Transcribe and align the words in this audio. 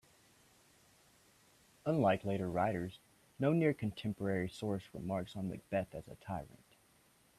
Unlike 1.85 2.25
later 2.25 2.49
writers, 2.49 2.97
no 3.37 3.53
near 3.53 3.71
contemporary 3.71 4.49
source 4.49 4.81
remarks 4.93 5.35
on 5.35 5.47
Macbeth 5.47 5.93
as 5.93 6.07
a 6.07 6.15
tyrant. 6.15 6.75